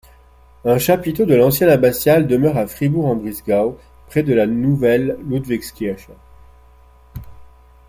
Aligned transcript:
Un 0.65 0.79
chapiteau 0.79 1.25
de 1.25 1.35
l'ancienne 1.35 1.69
abbatiale 1.69 2.25
demeure, 2.25 2.57
à 2.57 2.65
Fribourg-en-Brisgau, 2.65 3.77
près 4.07 4.23
de 4.23 4.33
la 4.33 4.47
nouvelle 4.47 5.15
Ludwigskirche. 5.29 6.09